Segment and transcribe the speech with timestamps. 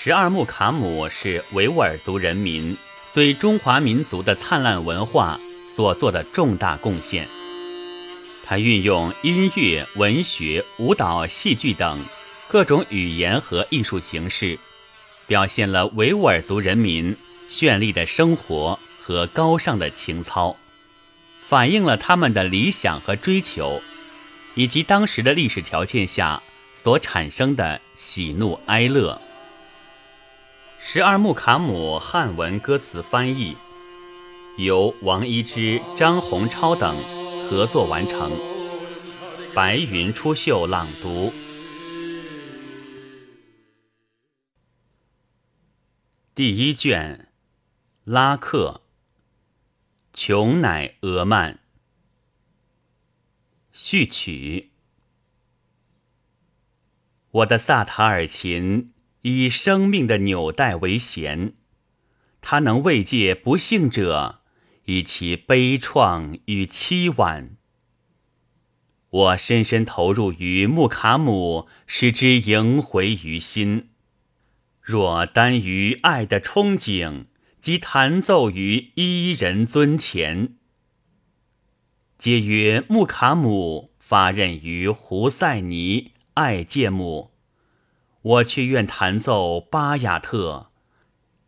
[0.00, 2.76] 十二木卡姆是维吾尔族人民
[3.12, 5.40] 对中华民族的灿烂文化
[5.74, 7.26] 所做的重大贡献。
[8.44, 12.00] 他运用音乐、文学、舞蹈、戏剧等
[12.46, 14.56] 各种语言和艺术形式，
[15.26, 17.16] 表现了维吾尔族人民
[17.50, 20.56] 绚丽的生活和高尚的情操，
[21.48, 23.82] 反映了他们的理想和追求，
[24.54, 26.40] 以及当时的历史条件下
[26.72, 29.20] 所产生的喜怒哀乐。
[30.90, 33.54] 十二木卡姆汉文歌词翻译
[34.56, 36.96] 由王一之、张洪超等
[37.44, 38.32] 合作完成。
[39.54, 41.30] 白云出岫朗读
[46.34, 47.30] 第一卷
[48.04, 48.80] 拉克
[50.14, 51.58] 琼乃俄曼
[53.74, 54.70] 序曲。
[57.30, 58.94] 我的萨塔尔琴。
[59.22, 61.54] 以生命的纽带为弦，
[62.40, 64.42] 它能慰藉不幸者，
[64.84, 67.56] 以其悲怆与凄婉。
[69.10, 73.88] 我深深投入于穆卡姆，使之萦回于心。
[74.80, 77.26] 若单于爱的憧憬，
[77.60, 80.56] 即弹奏于伊人尊前。
[82.18, 87.32] 皆曰穆卡姆发轫于胡塞尼爱芥姆。
[88.28, 90.66] 我却愿弹奏巴雅特，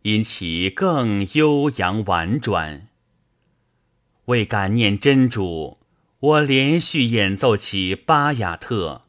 [0.00, 2.88] 因其更悠扬婉转。
[4.26, 5.78] 为感念真主，
[6.20, 9.02] 我连续演奏起巴雅特；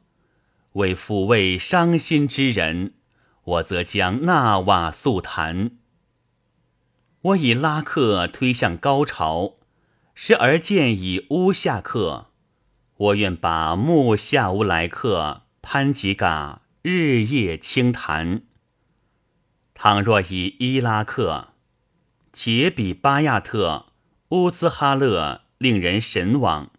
[0.73, 2.95] 为抚慰伤心之人，
[3.43, 5.77] 我则将纳瓦速弹。
[7.21, 9.53] 我以拉克推向高潮，
[10.13, 12.31] 时而见以乌夏克。
[12.97, 16.63] 我愿把穆夏乌莱克潘吉嘎。
[16.83, 18.41] 日夜轻弹。
[19.75, 21.49] 倘若以伊拉克，
[22.31, 23.93] 杰比巴亚特、
[24.29, 26.71] 乌兹哈勒令人神往。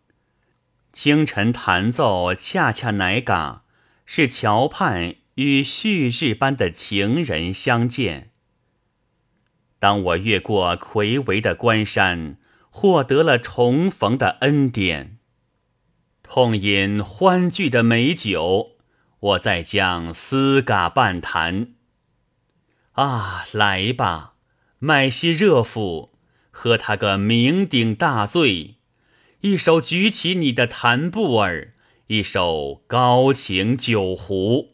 [0.93, 3.63] 清晨弹奏恰恰乃嘎，
[4.05, 8.33] 是桥畔与旭日般的情人相见。
[9.79, 12.39] 当我越过魁伟的关山，
[12.71, 15.19] 获得了重逢的恩典，
[16.25, 18.72] 痛饮欢聚的美酒。
[19.23, 21.75] 我再将丝嘎半弹。
[22.93, 24.35] 啊，来吧，
[24.81, 26.13] 麦西热夫，
[26.51, 28.79] 喝他个酩酊大醉。
[29.43, 31.75] 一手举起你的弹布儿，
[32.09, 34.72] 一手高擎酒壶。